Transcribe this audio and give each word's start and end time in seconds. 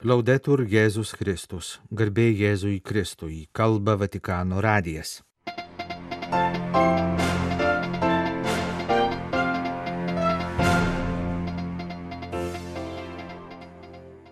Laudetur 0.00 0.62
Jėzus 0.64 1.10
Kristus, 1.12 1.74
garbė 1.92 2.30
Jėzui 2.32 2.78
Kristui, 2.80 3.50
kalba 3.52 3.98
Vatikano 4.00 4.62
radijas. 4.64 5.18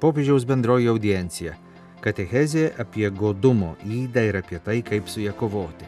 Popiežiaus 0.01 0.49
bendroji 0.49 0.89
audiencija- 0.89 1.53
katechezė 2.07 2.73
apie 2.81 3.11
godumo 3.11 3.77
įdą 3.85 4.25
ir 4.25 4.41
apie 4.41 4.65
tai, 4.65 4.81
kaip 4.81 5.07
su 5.07 5.21
ją 5.21 5.37
kovoti. 5.37 5.85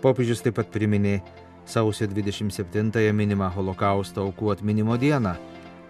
Popiežius 0.00 0.42
taip 0.46 0.54
pat 0.54 0.70
priminė 0.70 1.22
sausio 1.64 2.06
27-ąją 2.06 3.12
minimą 3.12 3.50
holokausto 3.50 4.22
aukų 4.22 4.52
atminimo 4.52 4.96
dieną, 4.96 5.34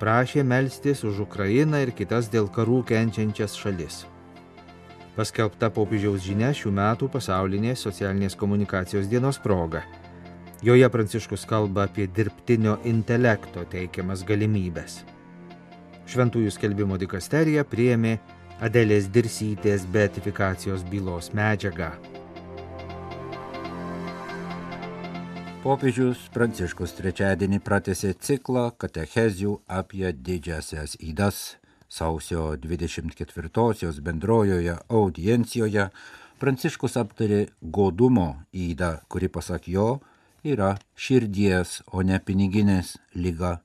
prašė 0.01 0.45
melstis 0.45 1.03
už 1.05 1.25
Ukrainą 1.27 1.81
ir 1.85 1.93
kitas 1.97 2.29
dėl 2.33 2.49
karų 2.53 2.83
kenčiančias 2.89 3.57
šalis. 3.59 4.05
Paskelbta 5.17 5.71
popiežiaus 5.73 6.21
žinia 6.25 6.51
šių 6.53 6.73
metų 6.77 7.09
pasaulinės 7.13 7.85
socialinės 7.87 8.37
komunikacijos 8.37 9.09
dienos 9.09 9.39
proga. 9.41 9.83
Joje 10.65 10.89
Pranciškus 10.93 11.47
kalba 11.49 11.87
apie 11.89 12.07
dirbtinio 12.09 12.79
intelekto 12.89 13.65
teikiamas 13.73 14.25
galimybės. 14.29 15.03
Šventųjų 16.07 16.53
skelbimo 16.55 17.01
dikasterija 17.01 17.65
priėmė 17.69 18.19
Adelės 18.65 19.09
Dirsytės 19.13 19.89
beatifikacijos 19.93 20.85
bylos 20.93 21.33
medžiagą. 21.37 21.91
Popiežius 25.67 26.21
Pranciškus 26.31 26.93
trečiadienį 26.95 27.59
pratęsė 27.67 28.13
ciklą 28.23 28.69
katechezių 28.79 29.57
apie 29.67 30.13
didžiasias 30.15 30.95
įdas. 31.03 31.57
Sausio 31.91 32.53
24-osios 32.63 33.99
bendrojoje 33.99 34.77
audiencijoje 34.87 35.89
Pranciškus 36.39 36.95
aptarė 37.03 37.41
godumo 37.79 38.29
įdą, 38.55 38.93
kuri 39.11 39.27
pasak 39.27 39.67
jo 39.67 39.89
yra 40.47 40.77
širdies, 40.95 41.81
o 41.91 42.07
ne 42.07 42.23
piniginės 42.23 42.95
lyga. 43.19 43.57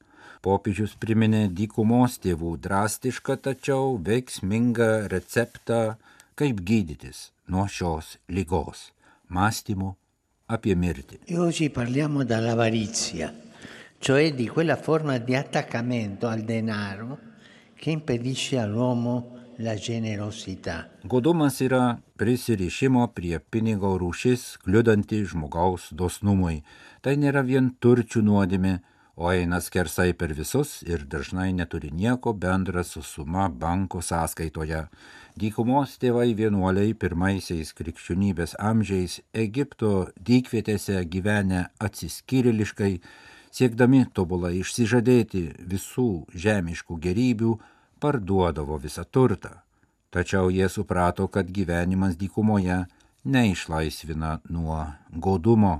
Popiežius 0.42 0.98
priminė 0.98 1.52
dykumos 1.54 2.18
tėvų 2.26 2.58
drastišką 2.66 3.38
tačiau 3.46 4.00
veiksmingą 4.02 4.92
receptą, 5.14 6.00
kaip 6.34 6.66
gydytis 6.66 7.28
nuo 7.46 7.70
šios 7.70 8.16
lygos- 8.26 8.90
mąstymų 9.38 10.01
apie 10.52 10.76
mirtį. 10.76 11.22
E 11.26 11.38
oggi 11.40 11.70
parliamo 11.72 12.24
dall'avarizia, 12.24 13.32
cioè 14.00 14.34
di 14.34 14.48
quella 14.48 14.76
forma 14.76 15.18
di 15.18 15.36
attaccamento 15.36 16.28
al 16.28 16.42
denaro 16.42 17.18
che 17.76 17.90
impedisce 17.90 18.60
all'uomo 18.60 19.40
la 19.58 19.76
generosità. 19.76 20.90
Godumas 21.04 21.60
yra 21.62 21.98
prisirišimo 22.18 23.08
prie 23.14 23.40
pinigo 23.40 23.96
rūšis, 23.98 24.62
kliudanti 24.66 25.22
žmogaus 25.26 25.92
dosnumui. 25.98 26.62
Tai 27.02 27.16
nėra 27.18 27.44
vien 27.46 27.72
turčių 27.82 28.22
nuodėmė, 28.26 28.80
o 29.16 29.32
eina 29.32 29.60
skersai 29.62 30.14
per 30.14 30.34
visus 30.34 30.82
ir 30.88 31.06
dažnai 31.06 31.52
neturi 31.54 31.92
nieko 31.92 32.34
bendra 32.34 32.84
su 32.84 33.02
suma 33.02 33.50
banko 33.50 34.02
sąskaitoje. 34.02 34.86
Dykumos 35.40 35.96
tėvai 36.02 36.34
vienuoliai 36.36 36.94
pirmaisiais 36.94 37.72
krikščionybės 37.78 38.58
amžiais 38.60 39.20
Egipto 39.34 40.10
dykvietėse 40.20 41.04
gyvenę 41.08 41.68
atsiskyrėliškai, 41.80 42.94
siekdami 43.52 44.06
tobulai 44.14 44.58
išsižadėti 44.60 45.44
visų 45.72 46.10
žemiškų 46.36 47.00
gerybių, 47.06 47.56
parduodavo 48.02 48.80
visą 48.82 49.06
turtą. 49.06 49.62
Tačiau 50.12 50.50
jie 50.52 50.68
suprato, 50.68 51.28
kad 51.32 51.48
gyvenimas 51.48 52.18
dykumoje 52.20 52.84
neišlaisvina 53.24 54.40
nuo 54.50 54.82
godumo, 55.12 55.78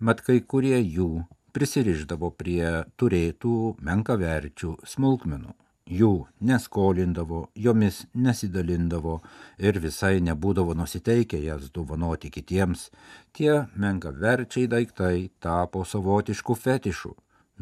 mat 0.00 0.22
kai 0.26 0.40
kurie 0.42 0.80
jų 0.80 1.26
prisiriždavo 1.58 2.30
prie 2.38 2.84
turėtų 3.00 3.54
menkaverčių 3.82 4.76
smulkmenų. 4.86 5.54
Jų 5.88 6.10
neskolindavo, 6.44 7.46
jomis 7.56 8.02
nesidalindavo 8.12 9.14
ir 9.58 9.78
visai 9.80 10.20
nebūdavo 10.20 10.76
nusiteikę 10.76 11.40
jas 11.40 11.70
dovanoti 11.74 12.28
kitiems, 12.30 12.90
tie 13.32 13.64
menkaverčiai 13.74 14.68
daiktai 14.68 15.30
tapo 15.40 15.86
savotiškų 15.88 16.58
fetišų, 16.64 17.14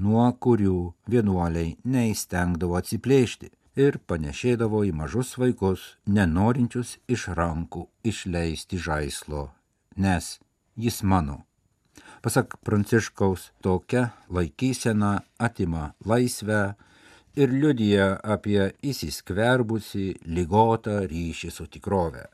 nuo 0.03 0.27
kurių 0.43 0.81
vienuoliai 1.15 1.77
neįstengdavo 1.87 2.77
atsiplėšti 2.83 3.53
ir 3.79 4.01
panešėdavo 4.11 4.83
į 4.91 4.93
mažus 5.01 5.37
vaikus, 5.39 5.95
nenorinčius 6.05 6.97
iš 7.09 7.31
rankų 7.39 7.87
išleisti 8.05 8.83
žaislo, 8.83 9.53
nes 9.97 10.35
jis 10.75 11.05
mano. 11.07 11.45
Pasak 12.27 12.57
Pranciškaus, 12.67 13.53
tokia 13.63 14.09
laikysena 14.35 15.21
atima 15.39 15.93
laisvę 16.11 16.63
ir 17.39 17.53
liudyja 17.55 18.09
apie 18.35 18.65
įsiskverbusi 18.83 20.09
lygotą 20.35 20.97
ryšį 21.13 21.51
su 21.55 21.67
tikrove. 21.71 22.25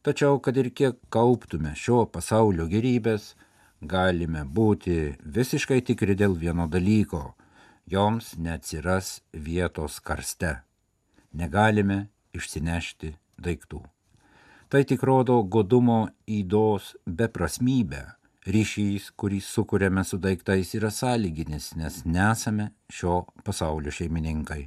Tačiau, 0.00 0.38
kad 0.40 0.56
ir 0.56 0.70
kiek 0.72 0.96
kauptume 1.12 1.74
šio 1.76 2.06
pasaulio 2.14 2.64
gerybės, 2.70 3.34
galime 3.82 4.46
būti 4.60 4.96
visiškai 5.36 5.82
tikri 5.90 6.16
dėl 6.16 6.38
vieno 6.46 6.64
dalyko- 6.64 7.22
joms 7.94 8.32
neatsiras 8.38 9.20
vietos 9.34 10.00
karste. 10.00 10.54
Negalime 11.34 12.08
išsinešti 12.32 13.12
daiktų. 13.36 13.84
Tai 14.70 14.82
tik 14.84 15.02
rodo 15.02 15.42
godumo 15.44 16.08
įdos 16.40 16.96
beprasmybę 17.04 18.16
ryšys, 18.46 19.12
kurį 19.16 19.40
sukūrėme 19.44 20.04
su 20.04 20.18
daiktais, 20.18 20.74
yra 20.78 20.90
sąlyginis, 20.90 21.72
nes 21.78 22.02
nesame 22.04 22.72
šio 22.90 23.22
pasaulio 23.44 23.92
šeimininkai. 23.94 24.66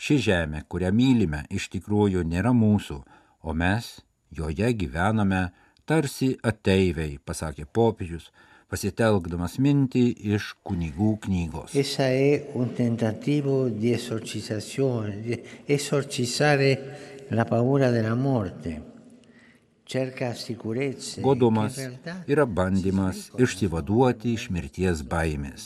Ši 0.00 0.18
žemė, 0.26 0.64
kurią 0.68 0.92
mylime, 0.92 1.44
iš 1.50 1.70
tikrųjų 1.74 2.24
nėra 2.28 2.52
mūsų, 2.56 3.00
o 3.42 3.54
mes 3.56 4.00
joje 4.36 4.72
gyvename 4.76 5.48
tarsi 5.88 6.34
ateiviai, 6.46 7.18
pasakė 7.24 7.66
popiežius, 7.66 8.30
pasitelkdamas 8.70 9.58
mintį 9.58 10.04
iš 10.36 10.52
kunigų 10.62 11.16
knygos. 11.24 11.74
Essa 11.74 12.06
è 12.06 12.52
un 12.54 12.72
tentativo 12.74 13.68
di 13.68 13.92
esorcizzazione, 13.92 15.20
di 15.20 15.42
esorcizzare 15.66 17.26
la 17.30 17.44
paura 17.44 17.90
della 17.90 18.14
morte. 18.14 18.89
Godumas 21.22 21.78
yra 22.30 22.44
bandymas 22.46 23.30
išsivaduoti 23.42 24.34
iš 24.36 24.44
mirties 24.54 25.00
baimės. 25.12 25.64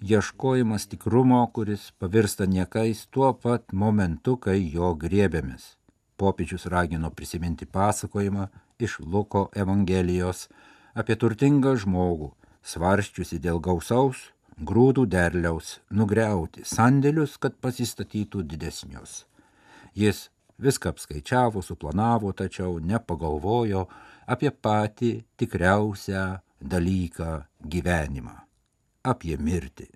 Ieškojimas 0.00 0.86
tikrumo, 0.92 1.40
kuris 1.52 1.90
pavirsta 2.00 2.46
niekais 2.46 3.06
tuo 3.12 3.32
pat 3.32 3.72
momentu, 3.72 4.36
kai 4.36 4.58
jo 4.76 4.94
griebėmės. 5.02 5.74
Popiežius 6.16 6.64
ragino 6.72 7.10
prisiminti 7.10 7.66
pasakojimą 7.66 8.46
iš 8.80 9.00
Luko 9.00 9.48
Evangelijos 9.64 10.46
apie 10.94 11.16
turtingą 11.20 11.74
žmogų, 11.82 12.30
svarščiusi 12.64 13.40
dėl 13.44 13.60
gausaus 13.60 14.30
grūdų 14.56 15.04
derliaus, 15.12 15.80
nugriauti 15.90 16.64
sandėlius, 16.64 17.36
kad 17.36 17.56
pasistatytų 17.60 18.42
didesnius. 18.48 19.26
Jis 19.92 20.30
viską 20.58 20.92
apskaičiavo, 20.94 21.62
suplanavo, 21.62 22.32
tačiau 22.32 22.78
nepagalvojo 22.80 23.86
apie 24.26 24.50
patį 24.50 25.12
tikriausią 25.38 26.24
dalyką 26.60 27.46
gyvenimą- 27.62 28.36
apie 29.12 29.36
mirtį. 29.36 29.88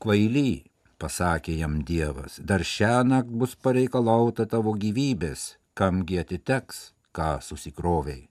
Kvaily, 0.00 0.64
pasakė 0.98 1.58
jam 1.58 1.82
Dievas, 1.84 2.40
dar 2.40 2.60
šią 2.60 3.04
naktį 3.04 3.36
bus 3.42 3.54
pareikalauta 3.54 4.46
tavo 4.46 4.72
gyvybės, 4.72 5.56
kamgi 5.74 6.18
atiteks, 6.20 6.92
ką 7.12 7.40
susikroviai. 7.42 8.28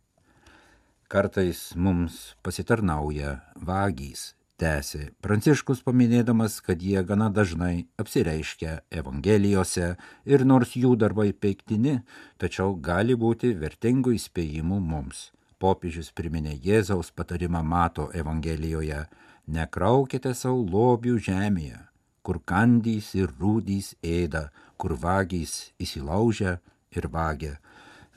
Kartais 1.09 1.75
mums 1.75 2.35
pasitarnauja 2.43 3.41
vagys, 3.55 4.35
tęsė 4.59 5.09
Pranciškus 5.23 5.81
paminėdamas, 5.85 6.59
kad 6.65 6.83
jie 6.83 7.01
gana 7.07 7.29
dažnai 7.33 7.87
apsireiškia 8.01 8.79
Evangelijose 9.01 9.93
ir 10.27 10.45
nors 10.51 10.75
jų 10.75 10.95
darbai 10.99 11.31
peiktini, 11.33 11.99
tačiau 12.37 12.75
gali 12.75 13.15
būti 13.15 13.53
vertingų 13.63 14.15
įspėjimų 14.19 14.79
mums. 14.91 15.29
Popiežius 15.59 16.11
priminė 16.15 16.55
Jėzaus 16.63 17.11
patarimą 17.11 17.63
Mato 17.63 18.09
Evangelijoje- 18.15 19.05
nekraukite 19.55 20.33
savo 20.35 20.63
lobių 20.63 21.17
žemėje, 21.27 21.79
kur 22.23 22.39
kandys 22.39 23.15
ir 23.15 23.27
rūdys 23.39 23.95
ėda, 24.03 24.49
kur 24.77 24.95
vagys 24.95 25.71
įsilaužia 25.79 26.59
ir 26.95 27.07
vagia. 27.07 27.57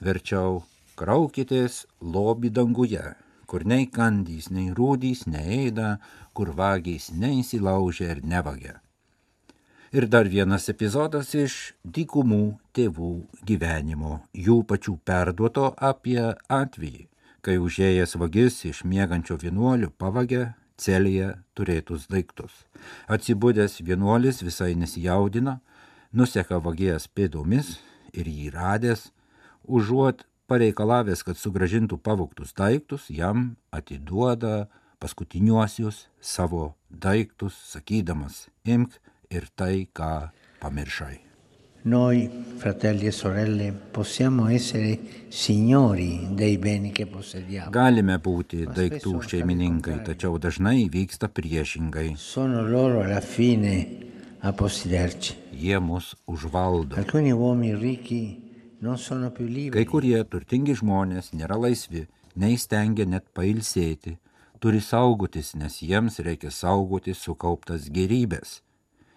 Verčiau 0.01 0.63
kraukitės 0.97 1.87
lobį 2.01 2.51
danguje, 2.51 3.15
kur 3.53 3.67
nei 3.69 3.85
kandys, 3.85 4.47
nei 4.49 4.71
rūdys 4.73 5.27
neėda, 5.29 5.99
kur 6.33 6.55
vagys 6.57 7.11
neįsilaužia 7.13 8.15
ir 8.15 8.23
nevagia. 8.25 8.79
Ir 9.93 10.07
dar 10.09 10.25
vienas 10.33 10.71
epizodas 10.73 11.35
iš 11.37 11.57
dykumų 11.85 12.41
tėvų 12.73 13.11
gyvenimo, 13.45 14.23
jų 14.33 14.63
pačių 14.71 14.95
perduoto 15.05 15.67
apie 15.77 16.17
atvejį, 16.49 17.03
kai 17.45 17.59
užėjęs 17.61 18.17
vagis 18.23 18.57
iš 18.71 18.81
miegančio 18.89 19.37
vienuolių 19.45 19.93
pavagė 20.01 20.47
celėje 20.81 21.35
turėtus 21.53 22.09
daiktus. 22.09 22.55
Atsibūdęs 23.05 23.83
vienuolis 23.85 24.41
visai 24.41 24.73
nesijaudina, 24.81 25.59
nuseka 26.17 26.57
vagijas 26.57 27.05
pėdomis 27.05 27.77
ir 28.17 28.33
jį 28.33 28.49
radęs, 28.57 29.11
užuot 29.69 30.25
pareikalavęs, 30.53 31.25
kad 31.25 31.41
sugražintų 31.41 31.99
pavogtus 32.05 32.53
daiktus, 32.59 33.09
jam 33.09 33.55
atiduoda 33.73 34.69
paskutiniuosius 35.03 36.07
savo 36.21 36.75
daiktus, 36.89 37.57
sakydamas, 37.73 38.47
imk 38.69 38.99
ir 39.33 39.49
tai, 39.57 39.89
ką 39.97 40.31
pamiršai. 40.61 41.19
Noi, 41.85 42.29
fratelli 42.59 43.07
e 43.07 43.11
sorelle, 43.11 43.73
possiamo 43.73 44.47
essere 44.47 45.01
signori 45.29 46.29
dei 46.31 46.57
beni 46.57 46.93
che 46.93 47.09
possediamo. 47.11 47.75
Galime 47.75 48.21
būti 48.23 48.69
daiktų 48.71 49.17
šeimininkai, 49.27 49.97
tačiau 50.07 50.39
dažnai 50.39 50.87
vyksta 50.87 51.27
priešingai. 51.27 52.13
Sono 52.15 52.63
loro 52.63 53.03
alla 53.03 53.19
fine 53.19 53.75
a 54.47 54.53
possederci. 54.53 55.35
Jie 55.51 55.81
mus 55.83 56.15
užvaldo. 56.31 56.95
Alcuni 57.03 57.33
uomini 57.33 57.75
ricchi 57.75 58.52
Kai 59.77 59.85
kurie 59.87 60.19
turtingi 60.27 60.75
žmonės 60.75 61.31
nėra 61.39 61.55
laisvi, 61.55 62.09
neįstengia 62.35 63.07
net 63.07 63.29
pailsėti, 63.37 64.17
turi 64.59 64.81
saugotis, 64.83 65.53
nes 65.55 65.77
jiems 65.87 66.19
reikia 66.27 66.51
saugoti 66.51 67.15
sukauptas 67.15 67.87
gerybės. 67.95 68.61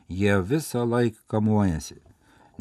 Jie 0.05 0.35
visą 0.45 0.83
laiką 0.85 1.23
kamuojasi, 1.33 1.97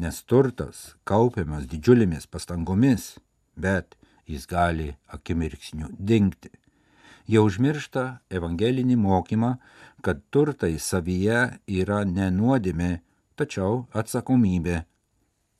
nes 0.01 0.23
turtas 0.25 0.95
kaupiamas 1.05 1.67
didžiulėmis 1.69 2.25
pastangomis, 2.25 3.19
bet 3.53 3.93
jis 4.25 4.49
gali 4.49 4.95
akimirksniu 5.13 5.91
dingti. 5.99 6.49
Jie 7.29 7.41
užmiršta 7.41 8.07
evangelinį 8.33 8.97
mokymą, 9.01 9.55
kad 10.01 10.25
turtai 10.33 10.75
savyje 10.81 11.45
yra 11.69 12.01
nenuodėmė, 12.05 12.91
tačiau 13.37 13.85
atsakomybė. 13.93 14.81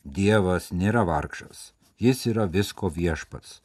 Dievas 0.06 0.70
nėra 0.70 1.02
vargšas, 1.02 1.72
jis 1.98 2.28
yra 2.30 2.46
visko 2.46 2.92
viešpats. 2.94 3.64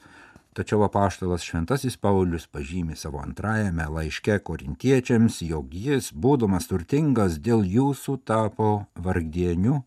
Tačiau 0.56 0.80
apaštalas 0.86 1.44
Šventasis 1.44 1.98
Paulius 2.00 2.46
pažymi 2.48 2.96
savo 2.96 3.20
antrajame 3.20 3.84
laiške 3.84 4.38
korintiečiams, 4.48 5.42
jog 5.44 5.76
jis, 5.76 6.08
būdamas 6.16 6.66
turtingas, 6.72 7.36
dėl 7.36 7.60
jūsų 7.68 8.16
tapo 8.24 8.70
vargdieniu, 8.96 9.82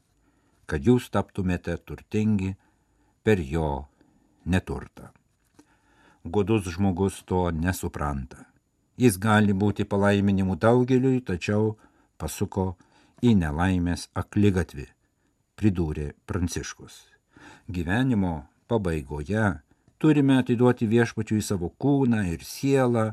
kad 0.69 0.85
jūs 0.85 1.09
taptumėte 1.09 1.75
turtingi 1.81 2.53
per 3.25 3.41
jo 3.41 3.89
neturtą. 4.45 5.09
Godus 6.23 6.69
žmogus 6.69 7.23
to 7.25 7.49
nesupranta. 7.49 8.45
Jis 8.95 9.17
gali 9.17 9.57
būti 9.57 9.89
palaiminimu 9.89 10.55
daugeliui, 10.55 11.25
tačiau 11.25 11.79
pasuko 12.21 12.75
į 13.25 13.33
nelaimės 13.41 14.11
aklygatvį, 14.13 14.85
pridūrė 15.59 16.13
Pranciškus. 16.29 16.95
Gyvenimo 17.67 18.45
pabaigoje 18.67 19.45
turime 19.97 20.39
atiduoti 20.41 20.87
viešpačiui 20.91 21.41
savo 21.41 21.71
kūną 21.79 22.23
ir 22.33 22.43
sielą 22.43 23.11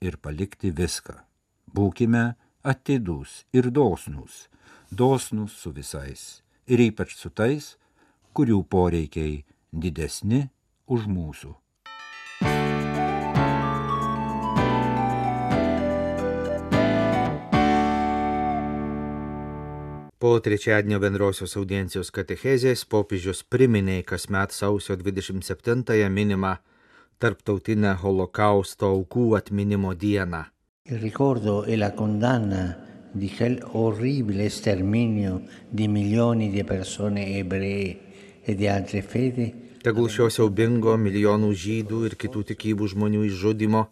ir 0.00 0.16
palikti 0.22 0.72
viską. 0.72 1.18
Būkime 1.74 2.34
atidūs 2.66 3.44
ir 3.56 3.70
dosnūs, 3.70 4.46
dosnūs 4.90 5.56
su 5.62 5.72
visais 5.76 6.24
ir 6.70 6.82
ypač 6.86 7.16
su 7.18 7.30
tais, 7.30 7.74
kurių 8.36 8.62
poreikiai 8.70 9.42
didesni 9.72 10.46
už 10.86 11.06
mūsų. 11.10 11.54
Po 20.20 20.36
trečiadienio 20.40 20.98
bendrosios 21.00 21.54
audiencijos 21.56 22.10
katechezės 22.12 22.82
popiežius 22.92 23.38
priminė 23.48 24.02
kasmet 24.04 24.52
sausio 24.52 24.92
27-ąją 25.00 26.10
minimą 26.12 26.50
Tarptautinę 27.24 27.94
holokausto 28.02 28.90
aukų 28.92 29.24
atminimo 29.38 29.94
dieną. 29.94 30.42
E 30.84 30.98
di 33.12 33.28
quel 33.38 33.56
orribile 33.72 34.48
sterminio 34.50 35.40
di 35.70 35.88
milioni 35.88 36.50
di 36.50 36.64
persone 36.64 37.38
ebree 37.38 37.98
e 38.44 38.54
di 38.54 38.68
altre 38.68 39.00
fedi 39.02 39.54
Tegul 39.80 40.10
šio 40.12 40.28
siaubingo 40.28 40.98
milijonų 41.00 41.54
žydų 41.64 42.02
ir 42.10 42.16
kitų 42.20 42.42
tikybų 42.50 42.90
žmonių 42.92 43.24
išžudimo, 43.30 43.86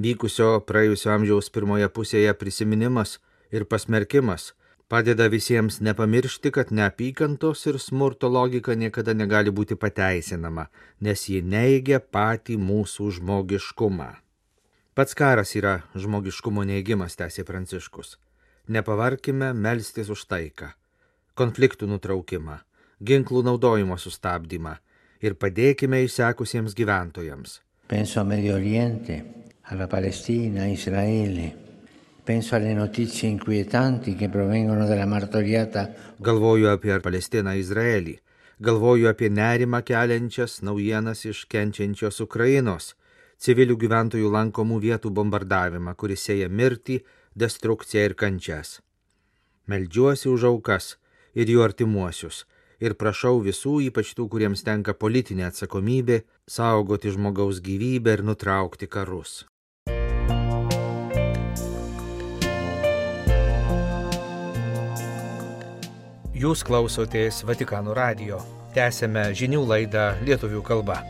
vykusio 0.00 0.64
praėjusio 0.64 1.12
amžiaus 1.12 1.52
pirmoje 1.52 1.88
pusėje 1.92 2.32
prisiminimas 2.40 3.18
ir 3.52 3.68
pasmerkimas 3.68 4.54
padeda 4.88 5.26
visiems 5.28 5.80
nepamiršti, 5.80 6.50
kad 6.50 6.72
neapykantos 6.72 7.66
ir 7.66 7.78
smurto 7.78 8.28
logika 8.28 8.74
niekada 8.74 9.14
negali 9.14 9.50
būti 9.50 9.76
pateisinama, 9.76 10.68
nes 11.00 11.28
ji 11.28 11.42
neigia 11.42 12.00
patį 12.00 12.56
mūsų 12.56 13.10
žmogiškumą. 13.18 14.08
Pats 14.96 15.14
karas 15.14 15.54
yra 15.54 15.82
žmogiškumo 15.94 16.64
neigimas, 16.66 17.14
tęsė 17.20 17.44
Pranciškus. 17.46 18.16
Nepavarkime 18.68 19.52
melstis 19.54 20.10
už 20.10 20.24
taiką, 20.28 20.72
konfliktų 21.38 21.86
nutraukimą, 21.92 22.58
ginklų 23.00 23.44
naudojimo 23.46 23.96
sustabdymą 24.00 24.74
ir 25.22 25.38
padėkime 25.38 26.02
išsekusiems 26.04 26.74
gyventojams. 26.74 27.60
Penso 27.88 28.20
a 28.20 28.24
Medio 28.24 28.58
Oriente, 28.58 29.22
alla 29.70 29.86
Palestina, 29.88 30.66
a 30.66 30.68
Israele. 30.68 31.67
Penso 32.28 32.56
alle 32.56 32.74
notizie 32.74 33.26
inquietanti 33.26 34.14
che 34.14 34.28
provengono 34.28 34.84
dalla 34.84 35.06
martoriata 35.06 35.88
Galvoju 36.18 36.68
apie 36.68 36.98
Palestiną 37.00 37.54
Izraelį, 37.56 38.18
galvoju 38.60 39.08
apie 39.08 39.30
nerimą 39.32 39.80
keliančias 39.80 40.58
naujienas 40.60 41.24
iš 41.24 41.40
kenčiančios 41.48 42.20
Ukrainos, 42.26 42.90
civilių 43.40 43.78
gyventojų 43.80 44.28
lankomų 44.36 44.76
vietų 44.84 45.14
bombardavimą, 45.22 45.96
kuris 45.96 46.28
sėja 46.28 46.52
mirtį, 46.52 47.00
destrukciją 47.32 48.04
ir 48.10 48.18
kančias. 48.26 48.76
Meldžiuosi 49.64 50.28
už 50.28 50.50
aukas 50.52 50.92
ir 51.32 51.48
jų 51.48 51.64
artimuosius 51.64 52.44
ir 52.76 53.00
prašau 53.00 53.38
visų, 53.40 53.78
ypač 53.88 54.12
tų, 54.12 54.28
kuriems 54.28 54.68
tenka 54.68 54.92
politinė 54.92 55.48
atsakomybė, 55.48 56.26
saugoti 56.44 57.08
žmogaus 57.16 57.64
gyvybę 57.64 58.20
ir 58.20 58.28
nutraukti 58.34 58.84
karus. 58.84 59.47
Jūs 66.38 66.60
klausotės 66.62 67.40
Vatikano 67.42 67.90
radio. 67.98 68.36
Tęsėme 68.70 69.24
žinių 69.34 69.58
laidą 69.66 70.02
lietuvių 70.22 70.60
kalba. 70.62 71.00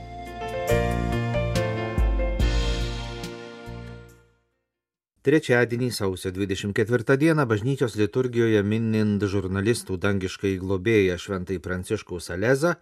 Trečiadienį 5.28 5.90
sausio 5.92 6.32
24 6.32 7.18
dieną 7.20 7.44
bažnyčios 7.50 7.98
liturgijoje 8.00 8.62
minint 8.64 9.26
žurnalistų 9.28 9.98
dangiškai 10.00 10.54
globėją 10.62 11.18
Šventai 11.20 11.58
Pranciškaus 11.60 12.30
Salezą, 12.30 12.78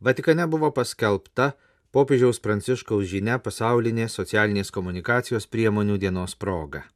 Vatikane 0.00 0.46
buvo 0.48 0.70
paskelbta 0.72 1.50
popiežiaus 1.92 2.40
Pranciškaus 2.40 3.04
žinia 3.10 3.36
pasaulinė 3.36 4.08
socialinės 4.08 4.72
komunikacijos 4.72 5.44
priemonių 5.44 5.98
dienos 6.00 6.38
proga. 6.40 6.86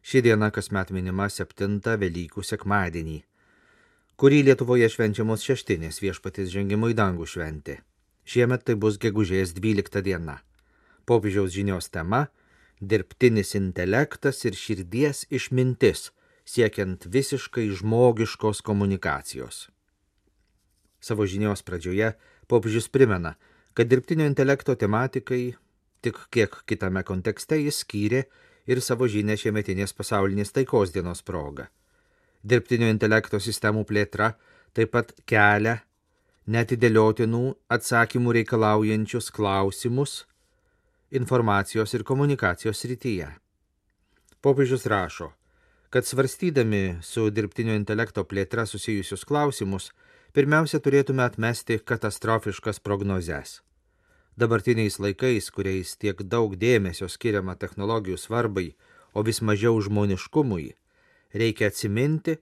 Ši 0.00 0.24
diena 0.24 0.48
kasmet 0.48 0.88
minima 0.96 1.28
7 1.28 2.00
Velykų 2.00 2.42
sekmadienį, 2.42 3.18
kurį 4.20 4.42
Lietuvoje 4.48 4.88
švenčiamos 4.92 5.44
šeštinės 5.46 6.00
viešpatės 6.02 6.52
žengimo 6.52 6.90
į 6.92 6.96
dangų 6.98 7.26
šventė. 7.26 7.80
Šiemet 8.24 8.64
tai 8.66 8.76
bus 8.78 8.98
gegužės 9.02 9.54
12 9.56 10.02
diena. 10.04 10.38
Popiežiaus 11.06 11.50
žinios 11.54 11.90
tema 11.90 12.28
dirbtinis 12.80 13.54
intelektas 13.58 14.44
ir 14.46 14.58
širdies 14.58 15.24
išmintis, 15.30 16.10
siekiant 16.44 17.06
visiškai 17.06 17.68
žmogiškos 17.78 18.62
komunikacijos. 18.66 19.68
Savo 21.02 21.26
žinios 21.26 21.62
pradžioje 21.66 22.12
popiežius 22.46 22.88
primena, 22.88 23.34
kad 23.74 23.90
dirbtinio 23.90 24.26
intelekto 24.28 24.74
tematikai 24.78 25.54
tik 26.02 26.18
kiek 26.30 26.62
kitame 26.66 27.02
kontekste 27.06 27.58
jis 27.58 27.82
skyrė 27.82 28.24
ir 28.70 28.82
savo 28.82 29.08
žinę 29.10 29.38
šiemetinės 29.38 29.94
pasaulinės 29.98 30.54
taikos 30.54 30.94
dienos 30.94 31.22
proga. 31.26 31.70
Dirbtinio 32.42 32.88
intelekto 32.90 33.38
sistemų 33.38 33.84
plėtra 33.86 34.32
taip 34.74 34.90
pat 34.96 35.12
kelia 35.28 35.78
netidėliotinų 36.50 37.42
atsakymų 37.70 38.34
reikalaujančius 38.38 39.30
klausimus 39.30 40.24
informacijos 41.12 41.94
ir 41.94 42.02
komunikacijos 42.08 42.82
srityje. 42.82 43.28
Popiežius 44.42 44.86
rašo, 44.90 45.30
kad 45.92 46.06
svarstydami 46.08 46.98
su 47.04 47.28
dirbtinio 47.30 47.76
intelekto 47.78 48.24
plėtra 48.24 48.64
susijusius 48.66 49.26
klausimus, 49.28 49.92
pirmiausia 50.32 50.80
turėtume 50.80 51.22
atmesti 51.22 51.78
katastrofiškas 51.78 52.80
prognozes. 52.80 53.60
Dabartiniais 54.34 54.96
laikais, 54.98 55.50
kuriais 55.52 55.92
tiek 56.00 56.22
daug 56.24 56.56
dėmesio 56.56 57.06
skiriama 57.12 57.54
technologijų 57.60 58.16
svarbai, 58.16 58.72
o 59.12 59.20
vis 59.22 59.42
mažiau 59.44 59.76
žmoniškumui, 59.84 60.72
reikia 61.34 61.70
atsiminti, 61.72 62.36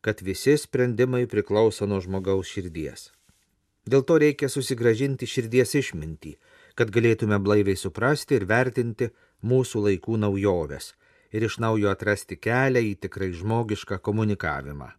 kad 0.00 0.20
visi 0.24 0.56
sprendimai 0.56 1.26
priklauso 1.26 1.86
nuo 1.86 2.00
žmogaus 2.00 2.48
širdies. 2.48 3.10
Dėl 3.90 4.04
to 4.08 4.18
reikia 4.20 4.48
susigražinti 4.52 5.28
širdies 5.28 5.74
išmintį, 5.80 6.36
kad 6.76 6.92
galėtume 6.94 7.38
blaiviai 7.42 7.76
suprasti 7.76 8.36
ir 8.38 8.46
vertinti 8.48 9.10
mūsų 9.44 9.84
laikų 9.88 10.20
naujoves 10.20 10.94
ir 11.32 11.46
iš 11.46 11.58
naujo 11.62 11.90
atrasti 11.92 12.36
kelią 12.36 12.82
į 12.90 12.96
tikrai 13.04 13.30
žmogišką 13.36 14.00
komunikavimą. 14.02 14.90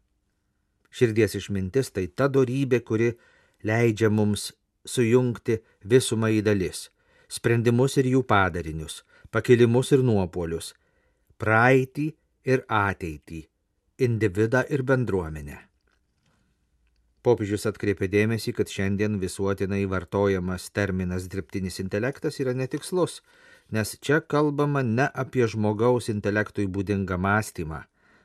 Širdies 0.92 1.36
išmintis 1.40 1.92
tai 1.96 2.08
ta 2.08 2.28
darybė, 2.28 2.82
kuri 2.84 3.12
leidžia 3.68 4.10
mums 4.12 4.52
sujungti 4.88 5.60
visumą 5.84 6.32
į 6.32 6.42
dalis- 6.44 6.90
sprendimus 7.36 7.98
ir 7.98 8.06
jų 8.06 8.24
padarinius, 8.28 9.04
pakilimus 9.32 9.92
ir 9.92 10.04
nuopolius, 10.04 10.74
praeitį 11.38 12.14
ir 12.46 12.64
ateitį, 12.68 13.44
individą 14.02 14.64
ir 14.70 14.84
bendruomenę. 14.84 15.60
Popiežius 17.22 17.68
atkreipė 17.70 18.08
dėmesį, 18.10 18.56
kad 18.58 18.72
šiandien 18.74 19.20
visuotinai 19.22 19.84
vartojamas 19.86 20.72
terminas 20.74 21.28
dirbtinis 21.30 21.78
intelektas 21.84 22.40
yra 22.42 22.56
netikslus, 22.58 23.20
nes 23.70 23.94
čia 24.02 24.24
kalbama 24.34 24.82
ne 24.82 25.06
apie 25.14 25.46
žmogaus 25.46 26.10
intelektui 26.10 26.66
būdingą 26.66 27.20
mąstymą, 27.22 27.84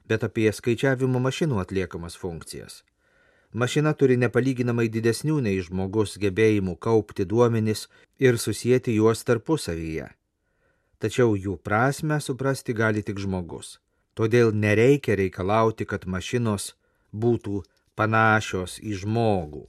bet 0.08 0.25
apie 0.25 0.49
skaičiavimo 0.49 1.20
mašinų 1.20 1.61
atliekamas 1.61 2.16
funkcijas. 2.16 2.82
Mašina 3.52 3.92
turi 3.92 4.16
nepalyginamai 4.20 4.88
didesnių 4.92 5.42
nei 5.44 5.61
žmogus 5.64 6.16
gebėjimų 6.20 6.78
kaupti 6.80 7.28
duomenis 7.28 7.87
ir 8.18 8.40
susijęti 8.40 8.96
juos 8.96 9.25
tarpusavyje. 9.28 10.08
Tačiau 10.99 11.37
jų 11.37 11.61
prasme 11.61 12.16
suprasti 12.20 12.73
gali 12.73 13.04
tik 13.04 13.20
žmogus. 13.20 13.76
Todėl 14.16 14.52
nereikia 14.56 15.16
reikalauti, 15.20 15.85
kad 15.85 16.06
mašinos 16.08 16.73
būtų 17.12 17.62
panašios 17.96 18.78
į 18.80 18.96
žmogų. 19.02 19.66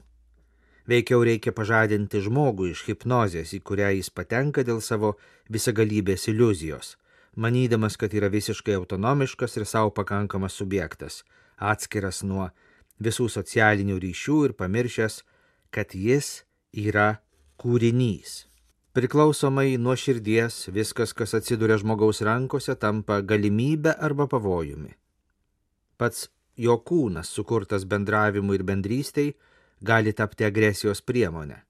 Veikiau 0.87 1.19
reikia 1.27 1.51
pažadinti 1.51 2.21
žmogų 2.23 2.69
iš 2.71 2.85
hipnozės, 2.87 3.51
į 3.51 3.59
kurią 3.67 3.91
jis 3.97 4.07
patenka 4.07 4.63
dėl 4.63 4.79
savo 4.79 5.17
visagalybės 5.51 6.29
iliuzijos, 6.31 6.95
manydamas, 7.35 7.99
kad 7.99 8.15
yra 8.15 8.31
visiškai 8.31 8.77
autonomiškas 8.79 9.59
ir 9.59 9.67
savo 9.67 9.91
pakankamas 9.91 10.55
subjektas, 10.55 11.25
atskiras 11.59 12.23
nuo 12.23 12.47
visų 13.03 13.27
socialinių 13.27 13.99
ryšių 13.99 14.37
ir 14.47 14.55
pamiršęs, 14.55 15.21
kad 15.75 15.91
jis 15.91 16.45
yra 16.71 17.17
kūrinys. 17.59 18.45
Priklausomai 18.95 19.77
nuo 19.77 19.95
širdies 19.95 20.67
viskas, 20.73 21.13
kas 21.13 21.35
atsiduria 21.37 21.77
žmogaus 21.77 22.23
rankose, 22.25 22.75
tampa 22.75 23.19
galimybė 23.21 23.93
arba 24.07 24.27
pavojumi. 24.31 24.95
Pats 25.97 26.27
jo 26.57 26.77
kūnas, 26.81 27.29
sukurtas 27.29 27.85
bendravimui 27.85 28.57
ir 28.57 28.65
bendrystei, 28.65 29.33
gali 29.81 30.13
tapti 30.13 30.47
agresijos 30.47 31.03
priemonė. 31.05 31.61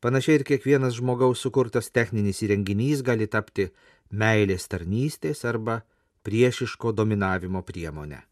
Panašiai 0.00 0.38
ir 0.38 0.46
kiekvienas 0.48 0.96
žmogaus 0.96 1.42
sukurtas 1.44 1.90
techninis 1.90 2.40
įrenginys 2.46 3.02
gali 3.04 3.26
tapti 3.28 3.68
meilės 4.10 4.64
tarnystės 4.70 5.44
arba 5.44 5.82
priešiško 6.24 6.94
dominavimo 6.96 7.62
priemonė. 7.66 8.22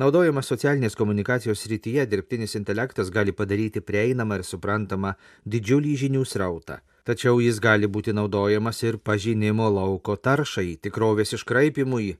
Naudojamas 0.00 0.48
socialinės 0.48 0.94
komunikacijos 0.96 1.60
srityje 1.60 2.06
dirbtinis 2.08 2.54
intelektas 2.56 3.10
gali 3.12 3.34
padaryti 3.36 3.82
prieinamą 3.84 4.38
ir 4.38 4.44
suprantamą 4.48 5.10
didžiulį 5.54 5.96
žinių 6.02 6.22
srautą, 6.30 6.78
tačiau 7.04 7.40
jis 7.44 7.58
gali 7.60 7.90
būti 7.96 8.14
naudojamas 8.16 8.80
ir 8.86 8.96
pažinimo 8.96 9.66
lauko 9.74 10.14
taršai, 10.16 10.78
tikrovės 10.86 11.34
iškraipimui, 11.36 12.14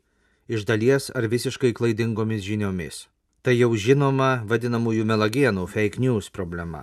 iš 0.53 0.67
dalies 0.69 1.09
ar 1.17 1.29
visiškai 1.33 1.71
klaidingomis 1.79 2.43
žiniomis. 2.45 3.07
Tai 3.41 3.55
jau 3.57 3.71
žinoma 3.73 4.43
vadinamųjų 4.51 5.07
melagienų 5.09 5.65
fake 5.71 6.05
news 6.05 6.29
problema. 6.29 6.83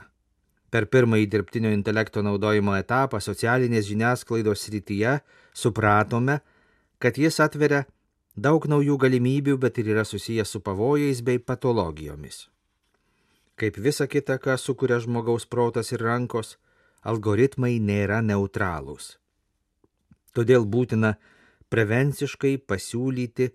Per 0.73 0.87
pirmąjį 0.89 1.27
dirbtinio 1.29 1.75
intelekto 1.75 2.23
naudojimo 2.25 2.73
etapą 2.79 3.21
socialinės 3.21 3.85
žiniasklaidos 3.91 4.65
srityje 4.65 5.19
supratome, 5.53 6.39
kad 6.97 7.21
jis 7.21 7.37
atveria 7.45 7.85
daug 8.37 8.67
naujų 8.69 8.97
galimybių, 9.01 9.57
bet 9.57 9.81
ir 9.81 9.91
yra 9.95 10.05
susijęs 10.05 10.53
su 10.53 10.61
pavojais 10.61 11.23
bei 11.25 11.41
patologijomis. 11.41 12.45
Kaip 13.57 13.79
visa 13.81 14.05
kita, 14.05 14.37
ką 14.37 14.53
sukuria 14.61 14.99
žmogaus 15.01 15.47
protas 15.49 15.89
ir 15.91 16.03
rankos, 16.05 16.57
algoritmai 17.01 17.79
nėra 17.81 18.21
neutralūs. 18.21 19.15
Todėl 20.37 20.67
būtina 20.69 21.15
prevenciškai 21.73 22.59
pasiūlyti 22.69 23.49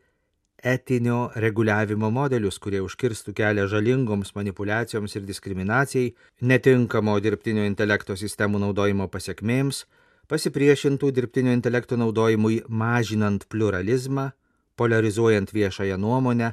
etinio 0.63 1.31
reguliavimo 1.39 2.11
modelius, 2.11 2.59
kurie 2.63 2.83
užkirstų 2.83 3.35
kelią 3.39 3.69
žalingoms 3.71 4.35
manipulacijoms 4.35 5.15
ir 5.15 5.27
diskriminacijai, 5.27 6.13
netinkamo 6.43 7.17
dirbtinio 7.23 7.65
intelekto 7.71 8.19
sistemų 8.19 8.61
naudojimo 8.67 9.07
pasiekmėms, 9.11 9.85
pasipriešintų 10.31 11.11
dirbtinio 11.15 11.55
intelekto 11.55 11.99
naudojimui 11.99 12.63
mažinant 12.69 13.47
pluralizmą, 13.51 14.31
polarizuojant 14.77 15.53
viešąją 15.53 15.97
nuomonę 15.99 16.53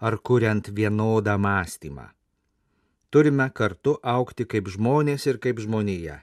ar 0.00 0.22
kuriant 0.22 0.70
vienodą 0.70 1.38
mąstymą. 1.38 2.06
Turime 3.10 3.50
kartu 3.50 3.96
aukti 4.02 4.46
kaip 4.46 4.68
žmonės 4.70 5.26
ir 5.26 5.38
kaip 5.44 5.58
žmonėje. 5.64 6.20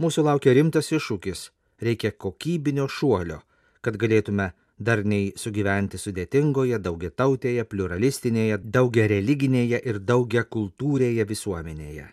Mūsų 0.00 0.24
laukia 0.28 0.54
rimtas 0.56 0.88
iššūkis, 0.96 1.50
reikia 1.84 2.10
kokybinio 2.24 2.88
šuolio, 2.88 3.42
kad 3.84 3.98
galėtume 4.00 4.48
darniai 4.78 5.32
sugyventi 5.36 6.00
sudėtingoje, 6.00 6.78
daugiatautėje, 6.86 7.64
pluralistinėje, 7.68 8.58
daugia 8.64 9.06
religinėje 9.12 9.82
ir 9.84 10.00
daugia 10.00 10.44
kultūrėje 10.56 11.28
visuomenėje. 11.28 12.08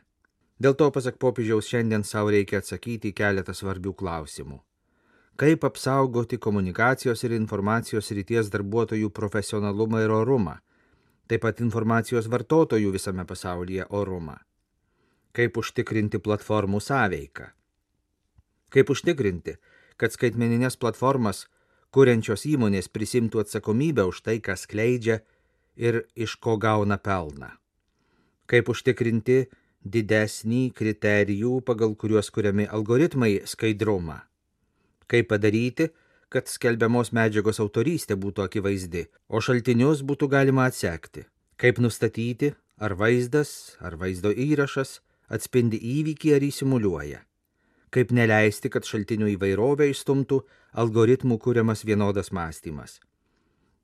Dėl 0.59 0.75
to, 0.75 0.89
pasak 0.91 1.17
popiežiaus, 1.23 1.69
šiandien 1.71 2.03
savo 2.03 2.33
reikia 2.35 2.59
atsakyti 2.59 3.13
į 3.13 3.15
keletą 3.15 3.55
svarbių 3.55 3.95
klausimų. 3.95 4.59
Kaip 5.39 5.63
apsaugoti 5.63 6.37
komunikacijos 6.37 7.23
ir 7.23 7.31
informacijos 7.31 8.11
ryties 8.11 8.49
darbuotojų 8.51 9.07
profesionalumą 9.15 10.01
ir 10.03 10.11
orumą, 10.11 10.57
taip 11.31 11.45
pat 11.45 11.61
informacijos 11.63 12.27
vartotojų 12.27 12.91
visame 12.91 13.23
pasaulyje 13.29 13.85
orumą. 14.01 14.35
Kaip 15.31 15.61
užtikrinti 15.61 16.19
platformų 16.19 16.81
sąveiką. 16.83 17.47
Kaip 18.75 18.91
užtikrinti, 18.91 19.55
kad 19.95 20.11
skaitmeninės 20.11 20.75
platformas 20.75 21.45
kuriančios 21.95 22.43
įmonės 22.49 22.91
prisimtų 22.91 23.45
atsakomybę 23.45 24.05
už 24.11 24.21
tai, 24.27 24.37
kas 24.43 24.67
kleidžia 24.69 25.21
ir 25.79 26.03
iš 26.15 26.35
ko 26.43 26.57
gauna 26.59 26.99
pelną. 26.99 27.53
Kaip 28.49 28.69
užtikrinti 28.75 29.45
didesnį 29.85 30.63
kriterijų, 30.75 31.61
pagal 31.63 31.95
kuriuos 31.95 32.27
kuriami 32.35 32.67
algoritmai 32.67 33.37
skaidrumą. 33.47 34.25
Kaip 35.09 35.31
padaryti, 35.33 35.89
kad 36.29 36.47
skelbiamos 36.47 37.11
medžiagos 37.15 37.59
autorystė 37.63 38.17
būtų 38.21 38.45
akivaizdi, 38.45 39.07
o 39.27 39.41
šaltinius 39.41 40.03
būtų 40.05 40.29
galima 40.29 40.67
atsekti. 40.69 41.25
Kaip 41.59 41.81
nustatyti, 41.81 42.53
ar 42.77 42.93
vaizdas, 42.95 43.75
ar 43.81 43.97
vaizdo 43.97 44.29
įrašas 44.31 44.99
atspindi 45.29 45.81
įvykį 45.97 46.37
ar 46.37 46.45
įsimuliuoja 46.45 47.25
kaip 47.93 48.13
neleisti, 48.13 48.69
kad 48.69 48.87
šaltinių 48.87 49.33
įvairovę 49.35 49.89
išstumtų 49.91 50.41
algoritmų 50.81 51.39
kūriamas 51.41 51.85
vienodas 51.89 52.31
mąstymas. 52.35 52.99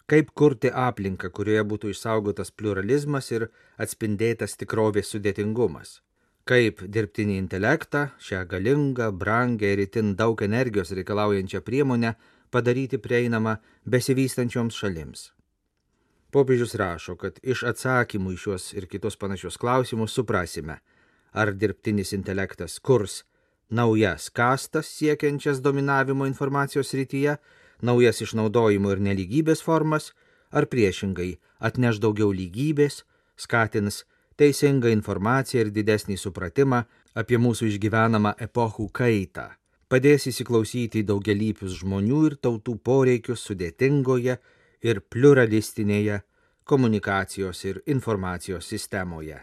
Kaip 0.06 0.30
kurti 0.38 0.70
aplinką, 0.70 1.32
kurioje 1.34 1.64
būtų 1.66 1.94
išsaugotas 1.94 2.52
pluralizmas 2.54 3.32
ir 3.34 3.48
atspindėtas 3.82 4.54
tikrovės 4.60 5.10
sudėtingumas. 5.16 6.02
Kaip 6.46 6.84
dirbtinį 6.94 7.40
intelektą, 7.42 8.10
šią 8.22 8.44
galingą, 8.50 9.10
brangę 9.18 9.72
ir 9.74 9.82
itin 9.88 10.14
daug 10.20 10.42
energijos 10.46 10.92
reikalaujančią 10.94 11.64
priemonę 11.66 12.14
padaryti 12.54 13.00
prieinamą 13.02 13.56
besivystančioms 13.90 14.78
šalims. 14.78 15.32
Popiežius 16.30 16.76
rašo, 16.78 17.16
kad 17.18 17.40
iš 17.42 17.64
atsakymų 17.72 18.36
į 18.36 18.42
šios 18.44 18.68
ir 18.78 18.86
kitus 18.92 19.18
panašius 19.18 19.58
klausimus 19.58 20.14
suprasime, 20.14 20.82
ar 21.34 21.54
dirbtinis 21.54 22.14
intelektas 22.14 22.78
kurs 22.78 23.24
naujas 23.70 24.30
kastas 24.30 24.88
siekiančias 25.00 25.62
dominavimo 25.62 26.26
informacijos 26.26 26.94
rytyje, 26.94 27.38
naujas 27.82 28.22
išnaudojimo 28.22 28.92
ir 28.94 29.02
neligybės 29.02 29.64
formas, 29.66 30.12
ar 30.52 30.70
priešingai 30.70 31.38
atneš 31.60 32.00
daugiau 32.04 32.30
lygybės, 32.30 33.04
skatins 33.36 34.04
teisingą 34.40 34.92
informaciją 34.94 35.66
ir 35.66 35.72
didesnį 35.76 36.18
supratimą 36.20 36.84
apie 37.22 37.40
mūsų 37.40 37.70
išgyvenamą 37.72 38.36
epochų 38.48 38.90
kaitą, 39.00 39.48
padės 39.92 40.28
įsiklausyti 40.32 41.04
į 41.04 41.08
daugelypius 41.12 41.80
žmonių 41.82 42.22
ir 42.30 42.38
tautų 42.44 42.78
poreikius 42.90 43.48
sudėtingoje 43.48 44.38
ir 44.86 45.02
pluralistinėje 45.10 46.22
komunikacijos 46.66 47.66
ir 47.70 47.82
informacijos 47.86 48.68
sistemoje. 48.74 49.40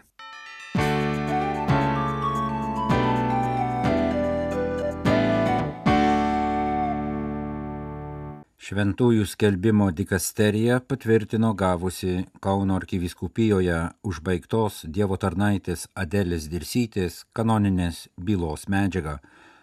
Šventųjų 8.73 9.27
skelbimo 9.29 9.91
dikasterija 9.93 10.79
patvirtino 10.89 11.51
gavusi 11.53 12.23
Kauno 12.41 12.79
arkiviskupijoje 12.79 13.75
užbaigtos 14.09 14.79
Dievo 14.95 15.19
tarnaitės 15.21 15.83
Adelės 15.93 16.47
Dirsytės 16.49 17.19
kanoninės 17.37 18.07
bylos 18.17 18.65
medžiagą. 18.73 19.19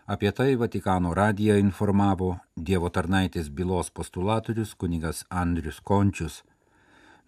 Apie 0.07 0.31
tai 0.31 0.55
Vatikano 0.61 1.11
radiją 1.19 1.57
informavo 1.59 2.37
Dievo 2.55 2.93
tarnaitės 2.95 3.51
bylos 3.51 3.91
postulatorius 3.91 4.77
kunigas 4.79 5.25
Andrius 5.43 5.83
Končius. 5.83 6.45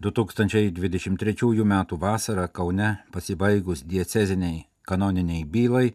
2023 0.06 1.64
m. 1.66 1.74
vasarą 1.98 2.46
Kaune 2.46 2.92
pasibaigus 3.10 3.82
dieceziniai 3.82 4.68
kanoniniai 4.86 5.42
bylai 5.42 5.88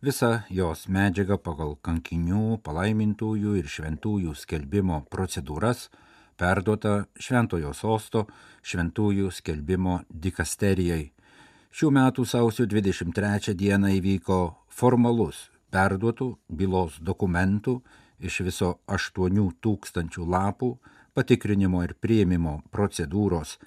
Visa 0.00 0.46
jos 0.48 0.86
medžiaga 0.88 1.36
pagal 1.36 1.74
kankinių, 1.84 2.62
palaimintųjų 2.64 3.58
ir 3.60 3.66
šventųjų 3.68 4.32
skelbimo 4.32 5.02
procedūras 5.12 5.90
perduota 6.40 7.02
Šventojo 7.20 7.74
sosto 7.76 8.22
šventųjų 8.64 9.28
skelbimo 9.28 9.98
dikasterijai. 10.08 11.10
Šių 11.76 11.90
metų 11.92 12.24
sausio 12.24 12.64
23 12.64 13.52
dieną 13.52 13.90
įvyko 13.98 14.38
formalus 14.72 15.50
perduotų 15.68 16.30
bylos 16.48 16.96
dokumentų 17.04 17.82
iš 18.24 18.40
viso 18.48 18.70
8 18.88 19.52
tūkstančių 19.60 20.24
lapų 20.24 20.70
patikrinimo 21.12 21.84
ir 21.84 21.92
prieimimo 22.00 22.62
procedūros 22.72 23.58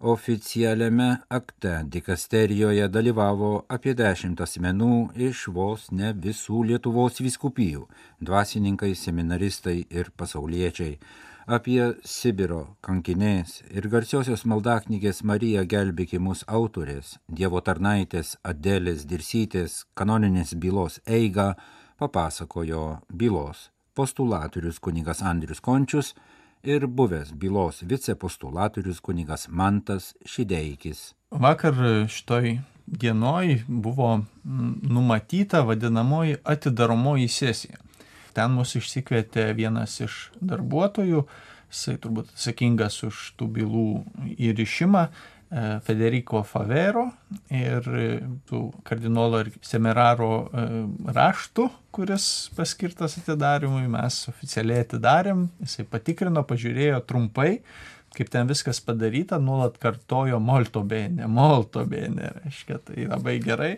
Oficialiame 0.00 1.16
akte 1.28 1.82
dikasterijoje 1.84 2.84
dalyvavo 2.88 3.48
apie 3.76 3.96
dešimt 3.98 4.38
asmenų 4.44 4.90
iš 5.28 5.40
vos 5.50 5.88
ne 5.90 6.12
visų 6.14 6.60
Lietuvos 6.68 7.18
vyskupijų- 7.18 7.88
dvasininkai, 8.28 8.94
seminaristai 8.94 9.86
ir 9.90 10.12
pasauliečiai. 10.16 11.00
Apie 11.48 11.96
Sibiro 12.04 12.76
kankinės 12.80 13.62
ir 13.74 13.88
garsiosios 13.88 14.44
maldaknygės 14.44 15.24
Marija 15.24 15.64
gelbėkimus 15.64 16.44
autorės, 16.46 17.18
Dievo 17.28 17.60
tarnaitės 17.60 18.36
Adelės 18.44 19.04
Dirsytės 19.04 19.84
kanoninės 19.96 20.54
bylos 20.54 21.00
eigą 21.06 21.56
papasakojo 21.98 23.02
bylos 23.10 23.70
postulatorius 23.98 24.78
kunigas 24.78 25.22
Andrius 25.22 25.60
Končius, 25.60 26.14
ir 26.62 26.86
buvęs 26.86 27.32
bylos 27.32 27.82
vicepostulatorius 27.82 29.00
kunigas 29.00 29.48
Mantas 29.48 30.14
Šideikis. 30.26 31.14
Vakar 31.30 31.74
šitoj 32.08 32.58
dienoj 32.86 33.62
buvo 33.68 34.16
mm, 34.16 34.80
numatyta 34.82 35.60
vadinamoji 35.60 36.36
atidaromoji 36.44 37.28
sesija. 37.28 37.76
Ten 38.32 38.54
mus 38.54 38.74
išsikvietė 38.78 39.50
vienas 39.56 39.98
iš 40.00 40.18
darbuotojų, 40.40 41.24
jisai 41.72 41.96
turbūt 42.00 42.32
atsakingas 42.32 43.02
už 43.04 43.22
tų 43.38 43.48
bylų 43.58 43.88
įrišimą, 44.38 45.08
Federico 45.84 46.42
Favero 46.44 47.06
ir 47.48 47.86
tų 48.48 48.62
kardinolo 48.84 49.40
ir 49.44 49.52
semeraro 49.64 50.32
e, 50.44 50.64
raštų, 51.16 51.68
kuris 51.94 52.26
paskirtas 52.56 53.16
atidarimui, 53.22 53.86
mes 53.88 54.26
oficialiai 54.28 54.84
atidarėm, 54.84 55.46
jisai 55.64 55.86
patikrino, 55.88 56.44
pažiūrėjo 56.44 57.00
trumpai, 57.08 57.54
kaip 58.18 58.30
ten 58.32 58.48
viskas 58.48 58.80
padaryta, 58.84 59.38
nuolat 59.40 59.76
kartojo 59.80 60.40
molto 60.42 60.82
bene, 60.84 61.26
molto 61.30 61.84
bene, 61.88 62.32
reiškia, 62.42 62.78
tai 62.84 63.08
labai 63.08 63.36
gerai. 63.44 63.72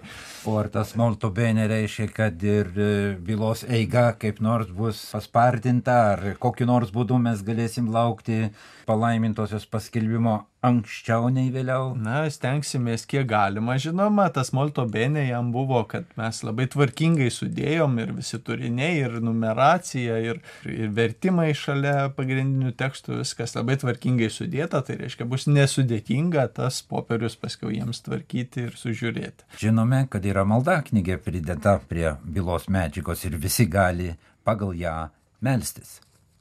O 0.48 0.56
ar 0.58 0.70
tas 0.72 0.94
molto 0.98 1.30
bene 1.34 1.66
reiškia, 1.70 2.10
kad 2.14 2.42
ir 2.46 2.70
e, 2.74 2.90
bylos 3.26 3.62
eiga 3.68 4.08
kaip 4.18 4.42
nors 4.42 4.70
bus 4.74 5.02
paspartinta, 5.14 5.98
ar 6.14 6.24
kokiu 6.42 6.66
nors 6.70 6.90
būdu 6.94 7.18
mes 7.22 7.42
galėsim 7.46 7.90
laukti 7.94 8.48
palaimintosios 8.90 9.66
paskelbimo 9.70 10.40
anksčiau 10.66 11.28
nei 11.32 11.48
vėliau? 11.52 11.94
Na, 11.98 12.22
stengsimės 12.32 13.06
kiek 13.08 13.26
galima, 13.30 13.76
žinoma, 13.80 14.28
tas 14.34 14.52
molto 14.56 14.84
bene 14.88 15.22
jam 15.26 15.50
buvo, 15.54 15.82
kad 15.88 16.08
mes 16.20 16.42
labai 16.46 16.66
tvarkingai 16.72 17.30
sudėjom 17.32 17.96
ir 18.02 18.12
visi 18.18 18.40
turiniai, 18.44 18.98
ir 19.06 19.18
numeracija, 19.24 20.18
ir, 20.24 20.42
ir 20.68 20.92
vertimai 20.96 21.50
šalia 21.56 22.10
pagrindinių 22.16 22.74
tekstų, 22.80 23.20
viskas 23.22 23.56
labai 23.56 23.78
tvarkingai 23.80 24.30
sudėta, 24.32 24.82
tai 24.86 24.98
reiškia 25.00 25.28
bus 25.30 25.48
nesudėtinga 25.50 26.48
tas 26.56 26.82
popierius 26.86 27.38
paskui 27.40 27.78
jiems 27.78 28.04
tvarkyti 28.06 28.68
ir 28.68 28.76
sužiūrėti. 28.80 29.48
Žinome, 29.60 30.04
kad 30.12 30.26
yra 30.28 30.44
malda 30.48 30.80
knygė 30.86 31.20
pridėta 31.24 31.78
prie 31.88 32.14
bylos 32.24 32.68
medžiagos 32.72 33.24
ir 33.28 33.40
visi 33.40 33.68
gali 33.70 34.12
pagal 34.44 34.76
ją 34.76 34.98
melstis. 35.44 35.98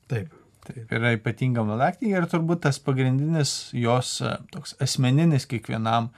Taip. 0.10 0.39
Taip, 0.70 0.92
yra 0.94 1.16
ypatinga 1.16 1.64
malaknygė 1.66 2.20
ir 2.20 2.26
turbūt 2.30 2.62
tas 2.68 2.78
pagrindinis 2.86 3.72
jos 3.74 4.20
e, 4.22 4.36
toks 4.54 4.76
asmeninis 4.86 5.48
kiekvienam, 5.50 6.12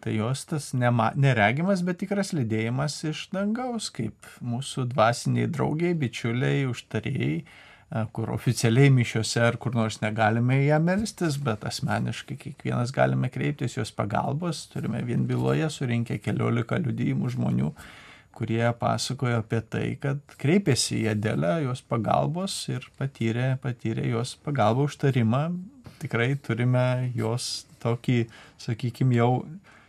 tai 0.00 0.14
jos 0.16 0.46
tas 0.48 0.70
nema, 0.72 1.10
neregimas, 1.18 1.82
bet 1.84 2.00
tikras 2.00 2.32
lydėjimas 2.32 2.96
iš 3.10 3.26
dangaus, 3.34 3.90
kaip 3.92 4.30
mūsų 4.40 4.86
dvasiniai 4.94 5.50
draugiai, 5.52 5.92
bičiuliai, 6.00 6.64
užtarėjai, 6.70 7.34
e, 7.44 8.06
kur 8.16 8.32
oficialiai 8.32 8.88
mišiuose 8.96 9.44
ar 9.44 9.60
kur 9.60 9.76
nors 9.76 10.00
negalime 10.00 10.62
ją 10.62 10.80
melstis, 10.88 11.36
bet 11.44 11.68
asmeniškai 11.68 12.40
kiekvienas 12.46 12.96
galime 12.96 13.28
kreiptis 13.34 13.76
jos 13.76 13.92
pagalbos, 13.92 14.64
turime 14.72 15.04
vien 15.04 15.28
byloje 15.28 15.68
surinkę 15.74 16.16
keliolika 16.24 16.80
liudijimų 16.80 17.36
žmonių 17.36 17.74
kurie 18.38 18.62
pasakojo 18.78 19.40
apie 19.42 19.60
tai, 19.66 19.86
kad 20.02 20.22
kreipėsi 20.38 21.02
į 21.02 21.12
Adelę 21.16 21.56
jos 21.64 21.82
pagalbos 21.90 22.54
ir 22.70 22.86
patyrė, 23.00 23.56
patyrė 23.62 24.06
jos 24.12 24.36
pagalbą 24.46 24.86
užtarimą. 24.86 25.42
Tikrai 25.98 26.36
turime 26.38 27.10
jos 27.18 27.66
tokį, 27.82 28.20
sakykime, 28.62 29.18
jau 29.18 29.30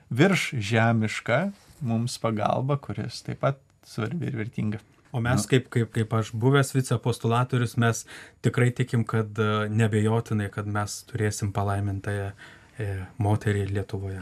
virš 0.09 0.51
žemišką 0.71 1.41
mums 1.85 2.17
pagalbą, 2.21 2.79
kuris 2.81 3.21
taip 3.25 3.43
pat 3.45 3.61
svarbi 3.85 4.31
ir 4.31 4.39
vertinga. 4.39 4.81
O 5.11 5.21
mes, 5.25 5.45
kaip, 5.49 5.69
kaip, 5.73 5.89
kaip 5.93 6.11
aš 6.13 6.29
buvęs 6.37 6.73
vicepostulatorius, 6.75 7.77
mes 7.81 8.03
tikrai 8.45 8.69
tikim, 8.77 9.05
kad 9.09 9.39
e, 9.41 9.65
nebejotinai, 9.73 10.51
kad 10.53 10.69
mes 10.69 10.99
turėsim 11.09 11.49
palaimintąją 11.55 12.27
e, 12.29 12.89
moterį 13.17 13.65
Lietuvoje. 13.71 14.21